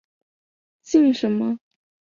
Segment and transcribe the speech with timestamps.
[0.81, 1.59] 姓什么？